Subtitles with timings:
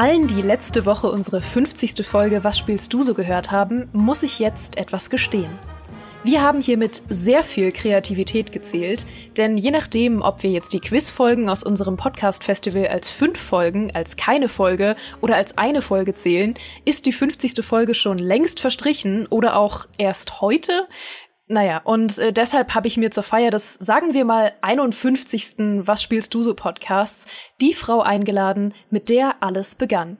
[0.00, 2.06] Allen, die letzte Woche unsere 50.
[2.06, 5.50] Folge Was spielst du so gehört haben, muss ich jetzt etwas gestehen.
[6.24, 9.04] Wir haben hier mit sehr viel Kreativität gezählt,
[9.36, 14.16] denn je nachdem, ob wir jetzt die Quizfolgen aus unserem Podcast-Festival als fünf Folgen, als
[14.16, 16.54] keine Folge oder als eine Folge zählen,
[16.86, 17.62] ist die 50.
[17.62, 20.88] Folge schon längst verstrichen oder auch erst heute.
[21.50, 25.84] Naja, und äh, deshalb habe ich mir zur Feier des, sagen wir mal, 51.
[25.84, 27.26] Was spielst du so Podcasts,
[27.60, 30.16] die Frau eingeladen, mit der alles begann.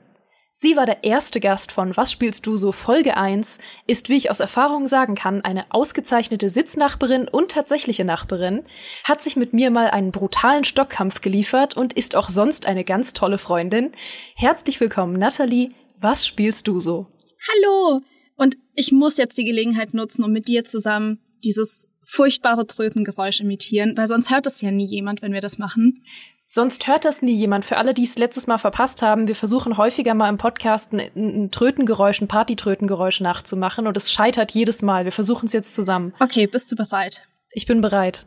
[0.51, 4.29] Sie war der erste Gast von Was spielst du so Folge 1, ist, wie ich
[4.29, 8.65] aus Erfahrung sagen kann, eine ausgezeichnete Sitznachbarin und tatsächliche Nachbarin,
[9.05, 13.13] hat sich mit mir mal einen brutalen Stockkampf geliefert und ist auch sonst eine ganz
[13.13, 13.93] tolle Freundin.
[14.35, 15.69] Herzlich willkommen, Nathalie.
[15.97, 17.07] Was spielst du so?
[17.47, 18.01] Hallo!
[18.41, 23.95] Und ich muss jetzt die Gelegenheit nutzen, um mit dir zusammen dieses furchtbare Trötengeräusch imitieren,
[23.95, 26.03] weil sonst hört es ja nie jemand, wenn wir das machen.
[26.47, 27.65] Sonst hört das nie jemand.
[27.65, 31.11] Für alle, die es letztes Mal verpasst haben, wir versuchen häufiger mal im Podcast ein,
[31.15, 35.05] ein Trötengeräusch, ein Partytrötengeräusch nachzumachen und es scheitert jedes Mal.
[35.05, 36.15] Wir versuchen es jetzt zusammen.
[36.19, 37.27] Okay, bist du bereit?
[37.51, 38.25] Ich bin bereit.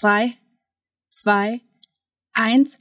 [0.00, 0.38] Drei,
[1.08, 1.60] zwei,
[2.32, 2.78] eins.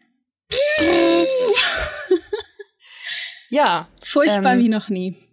[3.51, 3.87] ja.
[4.01, 5.28] Furchtbar ähm, wie noch nie.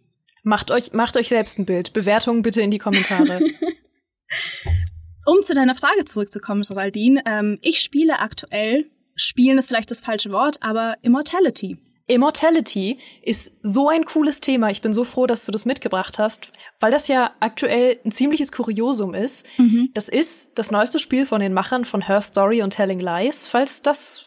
[0.46, 1.92] Macht euch, macht euch selbst ein Bild.
[1.92, 3.40] Bewertungen bitte in die Kommentare.
[5.26, 10.30] um zu deiner Frage zurückzukommen, Geraldine, ähm, ich spiele aktuell Spielen ist vielleicht das falsche
[10.30, 11.78] Wort, aber Immortality.
[12.06, 14.70] Immortality ist so ein cooles Thema.
[14.70, 18.52] Ich bin so froh, dass du das mitgebracht hast, weil das ja aktuell ein ziemliches
[18.52, 19.46] Kuriosum ist.
[19.56, 19.90] Mhm.
[19.94, 23.82] Das ist das neueste Spiel von den Machern von Her Story und Telling Lies, falls
[23.82, 24.26] das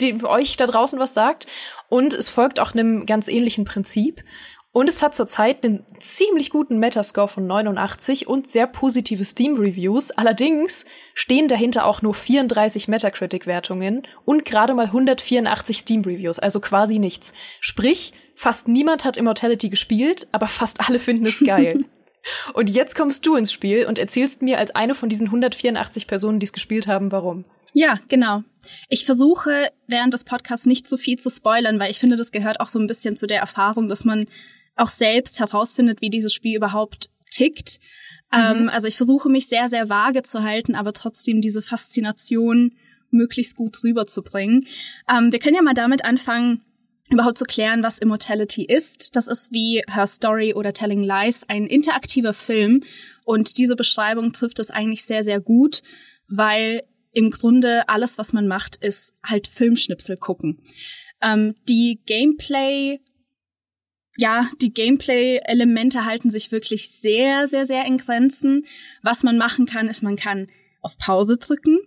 [0.00, 1.46] die, euch da draußen was sagt.
[1.90, 4.24] Und es folgt auch einem ganz ähnlichen Prinzip.
[4.72, 10.12] Und es hat zurzeit einen ziemlich guten Metascore von 89 und sehr positive Steam-Reviews.
[10.12, 17.34] Allerdings stehen dahinter auch nur 34 Metacritic-Wertungen und gerade mal 184 Steam-Reviews, also quasi nichts.
[17.60, 21.84] Sprich, fast niemand hat Immortality gespielt, aber fast alle finden es geil.
[22.54, 26.40] und jetzt kommst du ins Spiel und erzählst mir als eine von diesen 184 Personen,
[26.40, 27.44] die es gespielt haben, warum.
[27.74, 28.42] Ja, genau.
[28.88, 32.60] Ich versuche während des Podcasts nicht zu viel zu spoilern, weil ich finde, das gehört
[32.60, 34.26] auch so ein bisschen zu der Erfahrung, dass man
[34.82, 37.78] auch selbst herausfindet, wie dieses Spiel überhaupt tickt.
[38.32, 38.38] Mhm.
[38.38, 42.74] Ähm, also ich versuche mich sehr, sehr vage zu halten, aber trotzdem diese Faszination
[43.10, 44.66] möglichst gut rüberzubringen.
[45.08, 46.64] Ähm, wir können ja mal damit anfangen,
[47.10, 49.14] überhaupt zu klären, was Immortality ist.
[49.14, 52.82] Das ist wie Her Story oder Telling Lies ein interaktiver Film
[53.24, 55.82] und diese Beschreibung trifft es eigentlich sehr, sehr gut,
[56.28, 56.82] weil
[57.12, 60.62] im Grunde alles, was man macht, ist halt Filmschnipsel gucken.
[61.20, 63.00] Ähm, die Gameplay
[64.16, 68.66] ja, die Gameplay-Elemente halten sich wirklich sehr, sehr, sehr in Grenzen.
[69.02, 70.48] Was man machen kann, ist, man kann
[70.80, 71.78] auf Pause drücken.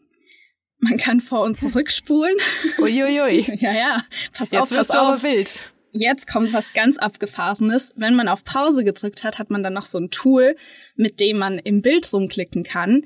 [0.79, 2.35] Man kann vor und zurückspulen.
[2.79, 3.45] Uiuiui.
[3.59, 4.03] ja, ja.
[4.33, 4.97] Pass Jetzt auf, pass auf.
[4.97, 5.71] aber wild.
[5.91, 7.93] Jetzt kommt was ganz Abgefahrenes.
[7.95, 10.57] Wenn man auf Pause gedrückt hat, hat man dann noch so ein Tool,
[10.95, 13.05] mit dem man im Bild rumklicken kann.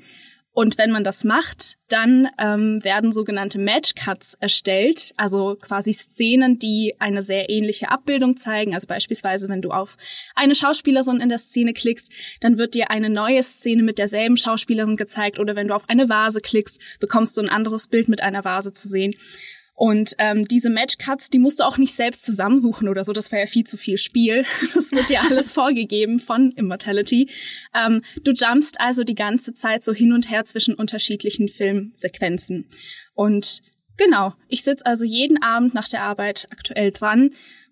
[0.52, 6.58] Und wenn man das macht, dann ähm, werden sogenannte Match Cuts erstellt, also quasi Szenen,
[6.58, 8.74] die eine sehr ähnliche Abbildung zeigen.
[8.74, 9.96] Also beispielsweise, wenn du auf
[10.34, 14.96] eine Schauspielerin in der Szene klickst, dann wird dir eine neue Szene mit derselben Schauspielerin
[14.96, 15.38] gezeigt.
[15.38, 18.72] Oder wenn du auf eine Vase klickst, bekommst du ein anderes Bild mit einer Vase
[18.72, 19.14] zu sehen.
[19.80, 23.44] Und ähm, diese Matchcuts, die musst du auch nicht selbst zusammensuchen oder so, das wäre
[23.44, 24.44] ja viel zu viel Spiel.
[24.74, 27.30] Das wird dir alles vorgegeben von Immortality.
[27.74, 32.68] Ähm, du jumpst also die ganze Zeit so hin und her zwischen unterschiedlichen Filmsequenzen.
[33.14, 33.62] Und
[33.96, 37.30] genau, ich sitze also jeden Abend nach der Arbeit aktuell dran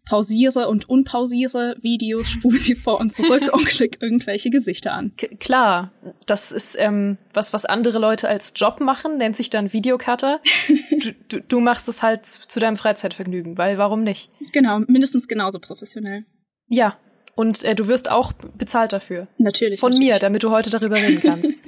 [0.09, 5.13] pausiere und unpausiere Videos, spule sie vor und zurück und klick irgendwelche Gesichter an.
[5.17, 5.93] K klar,
[6.27, 10.41] das ist ähm, was, was andere Leute als Job machen, nennt sich dann Videocutter.
[10.91, 14.31] du, du, du machst es halt zu deinem Freizeitvergnügen, weil warum nicht?
[14.53, 16.25] Genau, mindestens genauso professionell.
[16.69, 16.97] Ja,
[17.39, 19.29] und äh, du wirst auch bezahlt dafür.
[19.39, 19.79] Natürlich.
[19.79, 20.15] Von natürlich.
[20.15, 21.63] mir, damit du heute darüber reden kannst.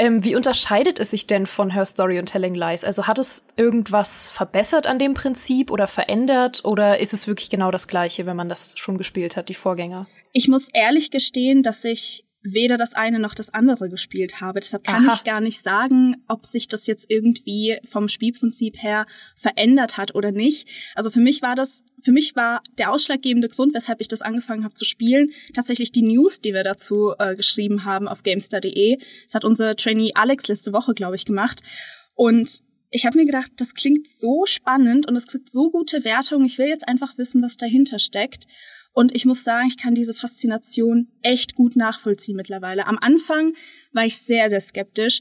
[0.00, 2.84] Ähm, wie unterscheidet es sich denn von Her Story und Telling Lies?
[2.84, 7.72] Also hat es irgendwas verbessert an dem Prinzip oder verändert oder ist es wirklich genau
[7.72, 10.06] das gleiche, wenn man das schon gespielt hat, die Vorgänger?
[10.32, 14.60] Ich muss ehrlich gestehen, dass ich weder das eine noch das andere gespielt habe.
[14.60, 15.14] Deshalb kann Aha.
[15.14, 20.30] ich gar nicht sagen, ob sich das jetzt irgendwie vom Spielprinzip her verändert hat oder
[20.30, 20.68] nicht.
[20.94, 24.64] Also für mich war das, für mich war der ausschlaggebende Grund, weshalb ich das angefangen
[24.64, 28.98] habe zu spielen, tatsächlich die News, die wir dazu äh, geschrieben haben auf GameStar.de.
[29.24, 31.62] Das hat unser Trainee Alex letzte Woche, glaube ich, gemacht.
[32.14, 32.60] Und
[32.90, 36.46] ich habe mir gedacht, das klingt so spannend und es kriegt so gute Wertungen.
[36.46, 38.46] Ich will jetzt einfach wissen, was dahinter steckt.
[38.98, 42.88] Und ich muss sagen, ich kann diese Faszination echt gut nachvollziehen mittlerweile.
[42.88, 43.52] Am Anfang
[43.92, 45.20] war ich sehr, sehr skeptisch,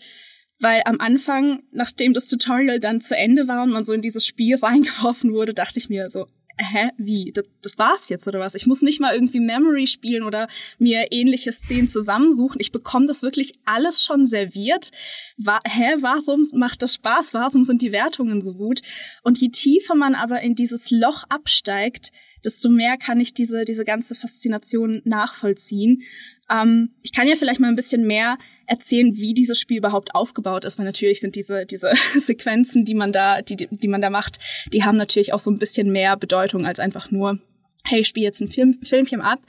[0.58, 4.26] weil am Anfang, nachdem das Tutorial dann zu Ende war und man so in dieses
[4.26, 6.26] Spiel reingeworfen wurde, dachte ich mir so,
[6.58, 8.56] hä, wie, das, das war's jetzt oder was?
[8.56, 10.48] Ich muss nicht mal irgendwie Memory spielen oder
[10.80, 12.60] mir ähnliche Szenen zusammensuchen.
[12.60, 14.90] Ich bekomme das wirklich alles schon serviert.
[15.38, 17.36] Wa hä, warum macht das Spaß?
[17.36, 18.82] Warum sind die Wertungen so gut?
[19.22, 22.12] Und je tiefer man aber in dieses Loch absteigt,
[22.44, 26.04] desto mehr kann ich diese, diese ganze Faszination nachvollziehen.
[26.50, 30.66] Ähm, ich kann ja vielleicht mal ein bisschen mehr erzählen, wie dieses Spiel überhaupt aufgebaut
[30.66, 34.40] ist, weil natürlich sind diese, diese Sequenzen, die man da, die, die man da macht,
[34.74, 37.40] die haben natürlich auch so ein bisschen mehr Bedeutung als einfach nur,
[37.84, 39.40] hey, ich spiele jetzt ein Film, Filmchen ab.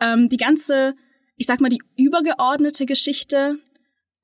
[0.00, 0.94] Ähm, die ganze,
[1.36, 3.58] ich sag mal, die übergeordnete Geschichte,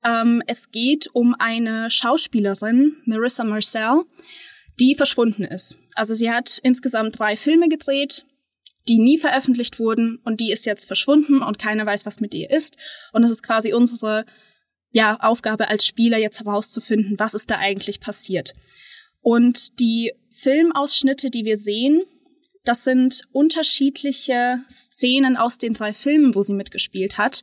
[0.03, 4.03] ähm, es geht um eine Schauspielerin, Marissa Marcel,
[4.79, 5.77] die verschwunden ist.
[5.95, 8.25] Also sie hat insgesamt drei Filme gedreht,
[8.87, 12.49] die nie veröffentlicht wurden und die ist jetzt verschwunden und keiner weiß, was mit ihr
[12.49, 12.77] ist.
[13.13, 14.25] Und es ist quasi unsere
[14.91, 18.53] ja, Aufgabe als Spieler jetzt herauszufinden, was ist da eigentlich passiert.
[19.21, 22.03] Und die Filmausschnitte, die wir sehen,
[22.63, 27.41] das sind unterschiedliche Szenen aus den drei Filmen, wo sie mitgespielt hat.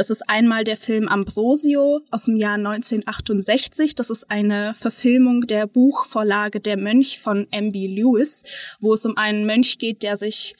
[0.00, 3.94] Das ist einmal der Film Ambrosio aus dem Jahr 1968.
[3.94, 7.86] Das ist eine Verfilmung der Buchvorlage Der Mönch von M.B.
[7.86, 8.44] Lewis,
[8.80, 10.54] wo es um einen Mönch geht, der sich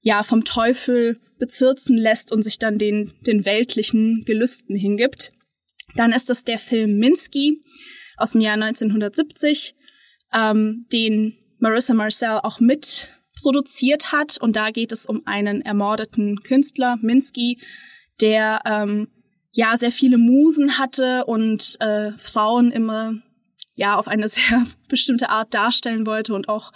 [0.00, 5.32] ja vom Teufel bezirzen lässt und sich dann den, den weltlichen Gelüsten hingibt.
[5.94, 7.62] Dann ist es der Film Minsky
[8.16, 9.74] aus dem Jahr 1970,
[10.32, 13.10] ähm, den Marissa Marcel auch mit
[13.42, 14.38] produziert hat.
[14.40, 17.58] Und da geht es um einen ermordeten Künstler, Minsky,
[18.20, 19.08] der ähm,
[19.52, 23.14] ja sehr viele Musen hatte und äh, Frauen immer
[23.74, 26.72] ja auf eine sehr bestimmte Art darstellen wollte und auch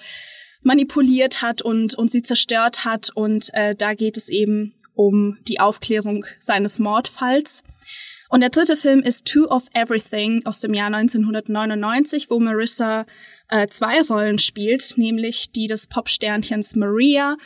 [0.62, 3.10] manipuliert hat und, und sie zerstört hat.
[3.14, 7.62] Und äh, da geht es eben um die Aufklärung seines Mordfalls.
[8.30, 13.04] Und der dritte Film ist Two of Everything aus dem Jahr 1999, wo Marissa
[13.48, 17.36] äh, zwei Rollen spielt, nämlich die des Popsternchens Maria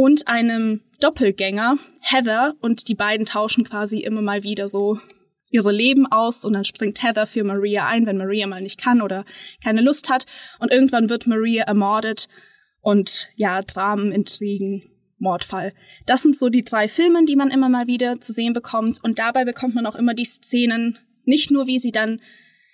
[0.00, 4.98] und einem Doppelgänger, Heather, und die beiden tauschen quasi immer mal wieder so
[5.50, 9.02] ihre Leben aus und dann springt Heather für Maria ein, wenn Maria mal nicht kann
[9.02, 9.26] oder
[9.62, 10.24] keine Lust hat.
[10.58, 12.28] Und irgendwann wird Maria ermordet
[12.80, 14.84] und ja, Dramen, Intrigen,
[15.18, 15.74] Mordfall.
[16.06, 19.04] Das sind so die drei Filme, die man immer mal wieder zu sehen bekommt.
[19.04, 22.22] Und dabei bekommt man auch immer die Szenen, nicht nur wie sie dann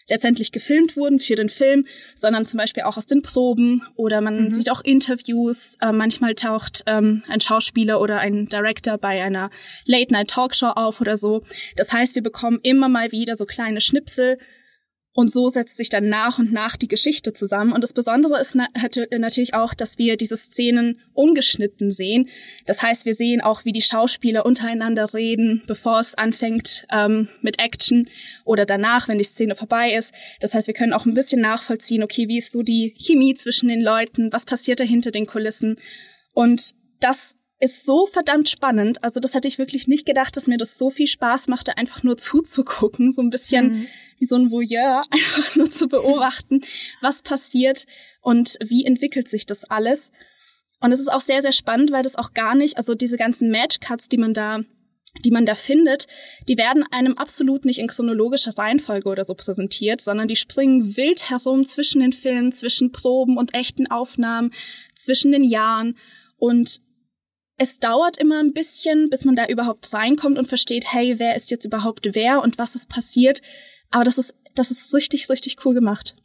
[0.08, 1.86] letztendlich gefilmt wurden für den Film,
[2.16, 4.50] sondern zum Beispiel auch aus den Proben oder man mhm.
[4.50, 5.76] sieht auch Interviews.
[5.80, 9.50] Äh, manchmal taucht ähm, ein Schauspieler oder ein Director bei einer
[9.84, 11.42] Late-Night-Talkshow auf oder so.
[11.76, 14.38] Das heißt, wir bekommen immer mal wieder so kleine Schnipsel
[15.16, 17.72] und so setzt sich dann nach und nach die Geschichte zusammen.
[17.72, 18.68] Und das Besondere ist na
[19.18, 22.28] natürlich auch, dass wir diese Szenen ungeschnitten sehen.
[22.66, 27.58] Das heißt, wir sehen auch, wie die Schauspieler untereinander reden, bevor es anfängt ähm, mit
[27.58, 28.10] Action
[28.44, 30.12] oder danach, wenn die Szene vorbei ist.
[30.40, 33.70] Das heißt, wir können auch ein bisschen nachvollziehen, okay, wie ist so die Chemie zwischen
[33.70, 35.78] den Leuten, was passiert da hinter den Kulissen.
[36.34, 39.02] Und das ist so verdammt spannend.
[39.02, 42.02] Also das hätte ich wirklich nicht gedacht, dass mir das so viel Spaß machte, einfach
[42.02, 43.86] nur zuzugucken, so ein bisschen mhm.
[44.18, 46.62] wie so ein Voyeur, einfach nur zu beobachten,
[47.00, 47.86] was passiert
[48.20, 50.10] und wie entwickelt sich das alles.
[50.80, 53.50] Und es ist auch sehr, sehr spannend, weil das auch gar nicht, also diese ganzen
[53.50, 54.60] Matchcuts, die man da
[55.24, 56.06] die man da findet,
[56.46, 61.30] die werden einem absolut nicht in chronologischer Reihenfolge oder so präsentiert, sondern die springen wild
[61.30, 64.52] herum zwischen den Filmen, zwischen Proben und echten Aufnahmen,
[64.94, 65.96] zwischen den Jahren.
[66.36, 66.80] Und
[67.58, 71.50] es dauert immer ein bisschen, bis man da überhaupt reinkommt und versteht, hey, wer ist
[71.50, 73.40] jetzt überhaupt wer und was ist passiert.
[73.90, 76.16] Aber das ist, das ist richtig, richtig cool gemacht.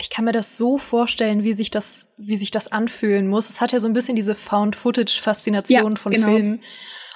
[0.00, 3.50] Ich kann mir das so vorstellen, wie sich das, wie sich das anfühlen muss.
[3.50, 6.28] Es hat ja so ein bisschen diese Found-Footage-Faszination ja, von genau.
[6.28, 6.62] Filmen.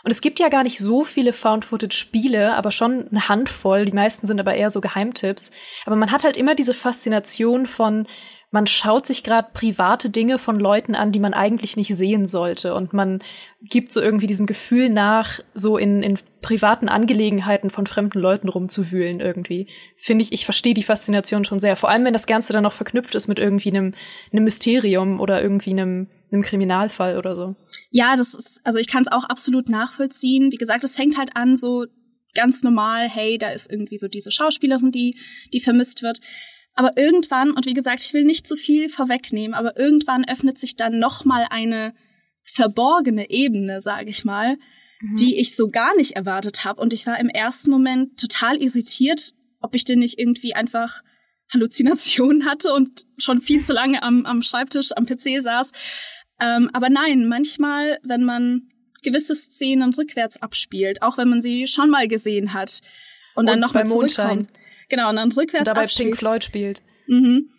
[0.05, 3.87] Und es gibt ja gar nicht so viele Found-Footage-Spiele, aber schon eine Handvoll.
[3.87, 5.51] Die meisten sind aber eher so Geheimtipps.
[5.87, 8.07] Aber man hat halt immer diese Faszination von,
[8.55, 12.77] man schaut sich gerade private Dinge von Leuten an, die man eigentlich nicht sehen sollte.
[12.77, 13.21] Und man
[13.61, 19.19] gibt so irgendwie diesem Gefühl nach, so in, in privaten Angelegenheiten von fremden Leuten rumzuwühlen
[19.19, 19.67] irgendwie.
[19.97, 21.75] Finde ich, ich verstehe die Faszination schon sehr.
[21.75, 23.93] Vor allem, wenn das Ganze dann noch verknüpft ist mit irgendwie einem,
[24.31, 27.57] einem Mysterium oder irgendwie einem, einem Kriminalfall oder so.
[27.91, 30.53] Ja, das ist, also ich kann es auch absolut nachvollziehen.
[30.53, 31.87] Wie gesagt, es fängt halt an so
[32.35, 35.19] ganz normal, hey, da ist irgendwie so diese Schauspielerin, die,
[35.53, 36.21] die vermisst wird.
[36.75, 40.77] Aber irgendwann, und wie gesagt, ich will nicht zu viel vorwegnehmen, aber irgendwann öffnet sich
[40.77, 41.95] dann nochmal eine
[42.43, 44.57] verborgene Ebene, sage ich mal,
[45.01, 45.17] mhm.
[45.17, 46.81] die ich so gar nicht erwartet habe.
[46.81, 51.03] Und ich war im ersten Moment total irritiert, ob ich denn nicht irgendwie einfach
[51.53, 55.71] Halluzinationen hatte und schon viel zu lange am, am Schreibtisch, am PC saß.
[56.41, 58.69] Ähm, aber nein, manchmal, wenn man
[59.03, 62.81] gewisse Szenen rückwärts abspielt, auch wenn man sie schon mal gesehen hat
[63.35, 64.49] und, und dann nochmal zurückkommt.
[64.89, 66.83] Genau, und dann rückwärts und dabei Pink Floyd spielt.
[67.07, 67.51] Mhm.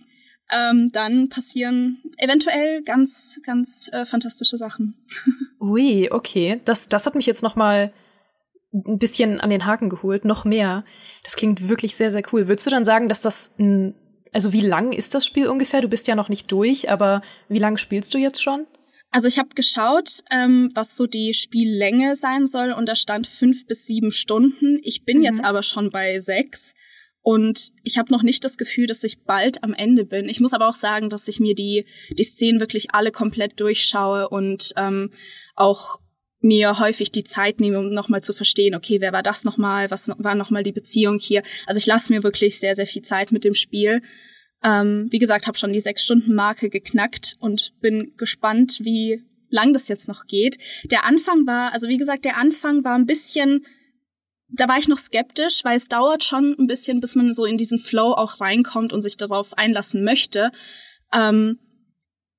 [0.52, 4.96] ähm, dann passieren eventuell ganz, ganz äh, fantastische Sachen.
[5.60, 6.62] Ui, okay.
[6.66, 7.94] Das, das hat mich jetzt noch mal
[8.74, 10.84] ein bisschen an den Haken geholt, noch mehr.
[11.24, 12.48] Das klingt wirklich sehr, sehr cool.
[12.48, 13.96] Würdest du dann sagen, dass das ein,
[14.32, 15.82] also wie lang ist das Spiel ungefähr?
[15.82, 18.68] Du bist ja noch nicht durch, aber wie lange spielst du jetzt schon?
[19.12, 23.66] Also ich habe geschaut, ähm, was so die Spiellänge sein soll und da stand fünf
[23.66, 24.80] bis sieben Stunden.
[24.84, 25.24] Ich bin mhm.
[25.24, 26.74] jetzt aber schon bei sechs
[27.26, 30.30] und ich habe noch nicht das Gefühl, dass ich bald am Ende bin.
[30.30, 34.30] Ich muss aber auch sagen, dass ich mir die die Szenen wirklich alle komplett durchschaue
[34.30, 35.10] und ähm,
[35.56, 36.00] auch
[36.40, 40.12] mir häufig die Zeit nehme, um nochmal zu verstehen, okay, wer war das nochmal, was
[40.20, 41.42] war nochmal die Beziehung hier.
[41.66, 44.04] Also ich lasse mir wirklich sehr, sehr viel Zeit mit dem Spiel.
[44.64, 50.08] Ähm, wie gesagt, habe schon die Sechs-Stunden-Marke geknackt und bin gespannt, wie lang das jetzt
[50.08, 50.60] noch geht.
[50.92, 53.66] Der Anfang war, also wie gesagt, der Anfang war ein bisschen,
[54.56, 57.58] da war ich noch skeptisch, weil es dauert schon ein bisschen, bis man so in
[57.58, 60.52] diesen Flow auch reinkommt und sich darauf einlassen möchte.
[61.14, 61.60] Ähm,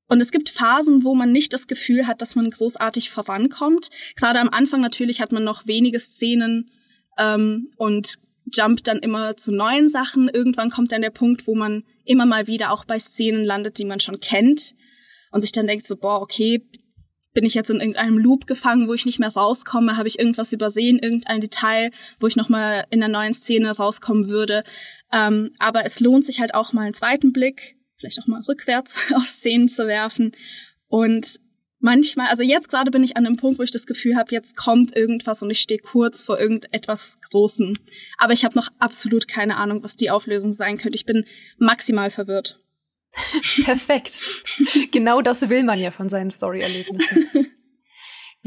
[0.09, 3.89] und es gibt Phasen, wo man nicht das Gefühl hat, dass man großartig vorankommt.
[4.15, 6.71] Gerade am Anfang natürlich hat man noch wenige Szenen
[7.19, 8.17] ähm, und
[8.53, 10.29] jumpt dann immer zu neuen Sachen.
[10.29, 13.85] Irgendwann kommt dann der Punkt, wo man immer mal wieder auch bei Szenen landet, die
[13.85, 14.75] man schon kennt
[15.33, 16.63] und sich dann denkt so, boah, okay,
[17.37, 19.97] bin ich jetzt in irgendeinem Loop gefangen, wo ich nicht mehr rauskomme?
[19.97, 24.65] Habe ich irgendwas übersehen, irgendein Detail, wo ich nochmal in der neuen Szene rauskommen würde?
[25.13, 29.01] Ähm, aber es lohnt sich halt auch mal einen zweiten Blick vielleicht auch mal rückwärts
[29.15, 30.33] auf Szenen zu werfen.
[30.89, 31.41] Und
[31.81, 34.57] manchmal, also jetzt gerade bin ich an einem Punkt, wo ich das Gefühl habe, jetzt
[34.57, 37.77] kommt irgendwas und ich stehe kurz vor irgendetwas Großem.
[38.19, 40.97] Aber ich habe noch absolut keine Ahnung, was die Auflösung sein könnte.
[40.97, 41.25] Ich bin
[41.59, 42.63] maximal verwirrt.
[43.65, 44.45] Perfekt.
[44.93, 47.29] genau das will man ja von seinen Story-Erlebnissen.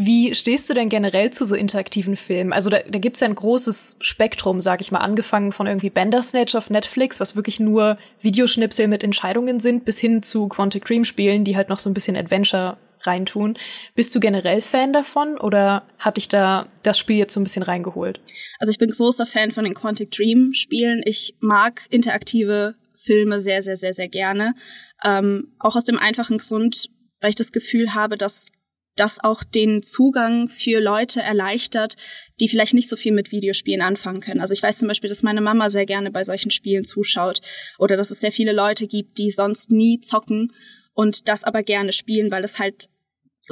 [0.01, 2.53] Wie stehst du denn generell zu so interaktiven Filmen?
[2.53, 6.55] Also da, da gibt's ja ein großes Spektrum, sag ich mal, angefangen von irgendwie Bandersnatch
[6.55, 11.43] auf Netflix, was wirklich nur Videoschnipsel mit Entscheidungen sind, bis hin zu Quantic Dream Spielen,
[11.43, 13.57] die halt noch so ein bisschen Adventure reintun.
[13.93, 17.63] Bist du generell Fan davon oder hat dich da das Spiel jetzt so ein bisschen
[17.63, 18.21] reingeholt?
[18.59, 21.01] Also ich bin großer Fan von den Quantic Dream Spielen.
[21.03, 24.56] Ich mag interaktive Filme sehr, sehr, sehr, sehr gerne.
[25.03, 26.89] Ähm, auch aus dem einfachen Grund,
[27.22, 28.50] weil ich das Gefühl habe, dass
[28.98, 31.96] das auch den Zugang für Leute erleichtert,
[32.41, 34.41] die vielleicht nicht so viel mit Videospielen anfangen können.
[34.41, 37.39] Also ich weiß zum Beispiel, dass meine Mama sehr gerne bei solchen Spielen zuschaut
[37.77, 40.51] oder dass es sehr viele Leute gibt, die sonst nie zocken
[40.94, 42.89] und das aber gerne spielen, weil es halt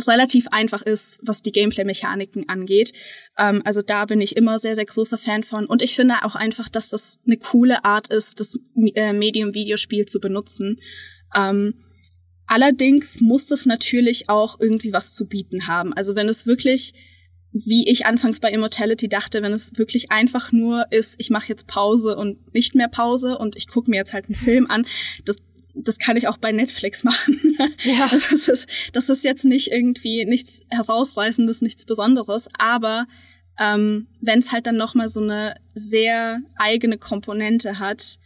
[0.05, 2.93] relativ einfach ist, was die Gameplay-Mechaniken angeht.
[3.37, 5.65] Ähm, also da bin ich immer sehr, sehr großer Fan von.
[5.65, 8.59] Und ich finde auch einfach, dass das eine coole Art ist, das
[8.95, 10.79] äh, Medium-Videospiel zu benutzen.
[11.33, 11.73] Ähm,
[12.47, 15.93] Allerdings muss es natürlich auch irgendwie was zu bieten haben.
[15.93, 16.93] Also wenn es wirklich,
[17.51, 21.67] wie ich anfangs bei Immortality dachte, wenn es wirklich einfach nur ist, ich mache jetzt
[21.67, 24.87] Pause und nicht mehr Pause und ich gucke mir jetzt halt einen Film an,
[25.25, 25.37] das,
[25.83, 27.39] das kann ich auch bei Netflix machen.
[27.83, 28.07] Ja.
[28.11, 33.05] Also das ist, das ist jetzt nicht irgendwie nichts herausreißendes, nichts Besonderes, aber
[33.59, 38.19] ähm, wenn es halt dann nochmal so eine sehr eigene Komponente hat,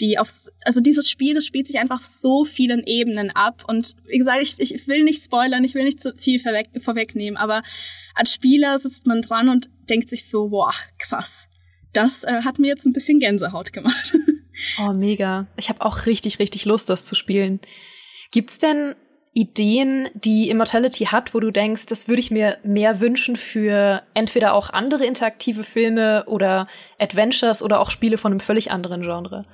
[0.00, 3.64] die aufs, also dieses Spiel, das spielt sich einfach auf so vielen Ebenen ab.
[3.66, 7.36] Und wie gesagt, ich, ich will nicht spoilern, ich will nicht zu viel vorweg, vorwegnehmen,
[7.36, 7.62] aber
[8.14, 11.46] als Spieler sitzt man dran und denkt sich so, boah, krass.
[11.92, 14.12] Das äh, hat mir jetzt ein bisschen Gänsehaut gemacht.
[14.78, 15.46] oh, mega.
[15.56, 17.60] Ich habe auch richtig, richtig Lust, das zu spielen.
[18.30, 18.94] Gibt's denn
[19.34, 24.54] Ideen, die Immortality hat, wo du denkst, das würde ich mir mehr wünschen für entweder
[24.54, 26.66] auch andere interaktive Filme oder
[26.98, 29.46] Adventures oder auch Spiele von einem völlig anderen Genre?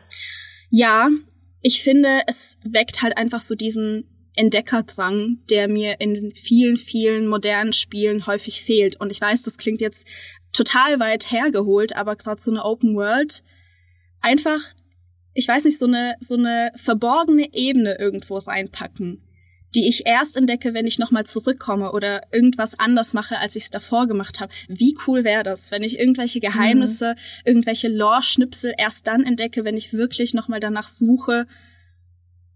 [0.71, 1.11] Ja,
[1.62, 7.73] ich finde, es weckt halt einfach so diesen Entdeckerdrang, der mir in vielen, vielen modernen
[7.73, 9.00] Spielen häufig fehlt.
[9.00, 10.09] Und ich weiß, das klingt jetzt
[10.52, 13.43] total weit hergeholt, aber gerade so eine Open World
[14.21, 14.61] einfach,
[15.38, 19.23] ich weiß nicht, so eine, so eine verborgene Ebene irgendwo reinpacken
[19.75, 23.71] die ich erst entdecke, wenn ich nochmal zurückkomme oder irgendwas anders mache, als ich es
[23.71, 24.50] davor gemacht habe.
[24.66, 27.42] Wie cool wäre das, wenn ich irgendwelche Geheimnisse, mhm.
[27.45, 31.47] irgendwelche Lore-Schnipsel erst dann entdecke, wenn ich wirklich nochmal danach suche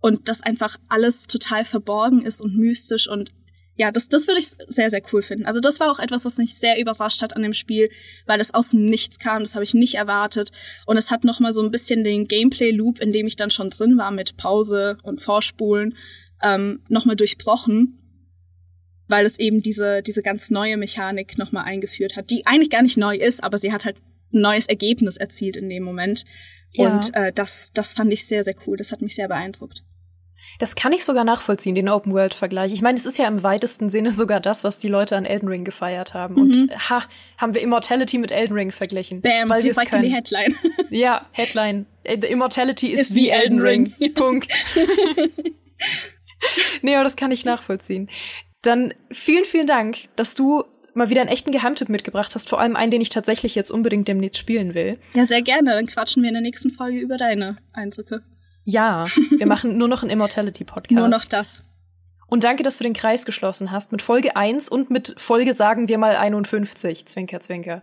[0.00, 3.34] und das einfach alles total verborgen ist und mystisch und
[3.82, 5.44] ja, das, das würde ich sehr, sehr cool finden.
[5.44, 7.90] Also das war auch etwas, was mich sehr überrascht hat an dem Spiel,
[8.26, 10.52] weil es aus dem Nichts kam, das habe ich nicht erwartet.
[10.86, 13.98] Und es hat nochmal so ein bisschen den Gameplay-Loop, in dem ich dann schon drin
[13.98, 15.96] war mit Pause und Vorspulen,
[16.44, 17.98] ähm, nochmal durchbrochen,
[19.08, 22.96] weil es eben diese, diese ganz neue Mechanik nochmal eingeführt hat, die eigentlich gar nicht
[22.96, 23.96] neu ist, aber sie hat halt
[24.32, 26.22] ein neues Ergebnis erzielt in dem Moment.
[26.70, 26.94] Ja.
[26.94, 28.76] Und äh, das, das fand ich sehr, sehr cool.
[28.76, 29.82] Das hat mich sehr beeindruckt.
[30.58, 32.72] Das kann ich sogar nachvollziehen, den Open-World-Vergleich.
[32.72, 35.48] Ich meine, es ist ja im weitesten Sinne sogar das, was die Leute an Elden
[35.48, 36.34] Ring gefeiert haben.
[36.34, 36.40] Mhm.
[36.40, 37.04] Und ha,
[37.38, 39.20] haben wir Immortality mit Elden Ring verglichen.
[39.20, 40.54] Bam, weil direkt in die Headline.
[40.90, 41.86] ja, Headline.
[42.04, 43.94] äh, The Immortality ist, ist wie Elden Ring.
[44.00, 44.14] Ring.
[44.14, 44.48] Punkt.
[46.82, 48.08] nee, aber das kann ich nachvollziehen.
[48.62, 52.76] Dann vielen, vielen Dank, dass du mal wieder einen echten Geheimtipp mitgebracht hast, vor allem
[52.76, 54.98] einen, den ich tatsächlich jetzt unbedingt demnächst spielen will.
[55.14, 55.70] Ja, sehr gerne.
[55.70, 58.22] Dann quatschen wir in der nächsten Folge über deine Eindrücke.
[58.64, 59.04] Ja,
[59.36, 60.92] wir machen nur noch einen Immortality-Podcast.
[60.92, 61.64] Nur noch das.
[62.28, 65.88] Und danke, dass du den Kreis geschlossen hast mit Folge 1 und mit Folge, sagen
[65.88, 67.06] wir mal, 51.
[67.06, 67.82] Zwinker, zwinker.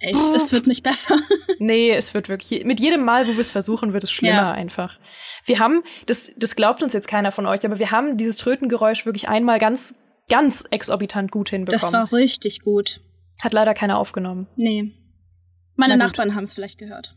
[0.00, 0.18] Echt?
[0.34, 1.16] Es wird nicht besser.
[1.58, 2.64] nee, es wird wirklich.
[2.64, 4.50] Mit jedem Mal, wo wir es versuchen, wird es schlimmer ja.
[4.50, 4.98] einfach.
[5.46, 9.06] Wir haben, das, das glaubt uns jetzt keiner von euch, aber wir haben dieses Trötengeräusch
[9.06, 9.94] wirklich einmal ganz,
[10.28, 11.80] ganz exorbitant gut hinbekommen.
[11.80, 13.00] Das war richtig gut.
[13.40, 14.48] Hat leider keiner aufgenommen.
[14.56, 14.92] Nee.
[15.76, 17.16] Meine Nachbarn haben es vielleicht gehört.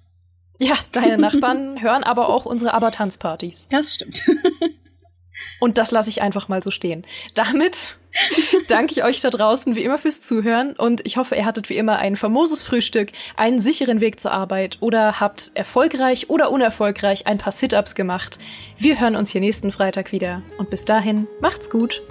[0.59, 3.67] Ja, deine Nachbarn hören aber auch unsere Aber-Tanzpartys.
[3.69, 4.23] Das stimmt.
[5.59, 7.05] Und das lasse ich einfach mal so stehen.
[7.33, 7.97] Damit
[8.67, 11.77] danke ich euch da draußen wie immer fürs Zuhören und ich hoffe, ihr hattet wie
[11.77, 17.37] immer ein famoses Frühstück, einen sicheren Weg zur Arbeit oder habt erfolgreich oder unerfolgreich ein
[17.37, 18.39] paar Sit-ups gemacht.
[18.77, 22.01] Wir hören uns hier nächsten Freitag wieder und bis dahin macht's gut.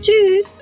[0.00, 0.54] Tschüss.